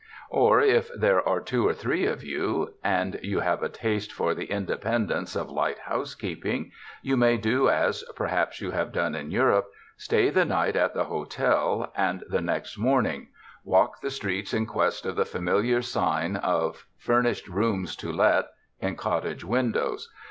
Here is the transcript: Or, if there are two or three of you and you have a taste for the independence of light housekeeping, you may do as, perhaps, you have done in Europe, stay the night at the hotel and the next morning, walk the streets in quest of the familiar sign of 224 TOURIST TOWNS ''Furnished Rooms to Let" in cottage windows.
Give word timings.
Or, 0.31 0.59
if 0.61 0.89
there 0.97 1.21
are 1.29 1.39
two 1.39 1.67
or 1.67 1.75
three 1.75 2.07
of 2.07 2.23
you 2.23 2.73
and 2.83 3.19
you 3.21 3.41
have 3.41 3.61
a 3.61 3.69
taste 3.69 4.11
for 4.11 4.33
the 4.33 4.45
independence 4.45 5.35
of 5.35 5.51
light 5.51 5.77
housekeeping, 5.77 6.71
you 7.03 7.15
may 7.15 7.37
do 7.37 7.69
as, 7.69 8.03
perhaps, 8.15 8.59
you 8.61 8.71
have 8.71 8.91
done 8.91 9.13
in 9.13 9.29
Europe, 9.29 9.69
stay 9.97 10.31
the 10.31 10.43
night 10.43 10.75
at 10.75 10.95
the 10.95 11.03
hotel 11.03 11.91
and 11.95 12.23
the 12.27 12.41
next 12.41 12.79
morning, 12.79 13.27
walk 13.63 14.01
the 14.01 14.09
streets 14.09 14.55
in 14.55 14.65
quest 14.65 15.05
of 15.05 15.15
the 15.15 15.23
familiar 15.23 15.83
sign 15.83 16.35
of 16.35 16.87
224 17.05 17.05
TOURIST 17.05 17.05
TOWNS 17.05 17.05
''Furnished 17.05 17.47
Rooms 17.55 17.95
to 17.97 18.11
Let" 18.11 18.47
in 18.79 18.95
cottage 18.95 19.43
windows. 19.45 20.09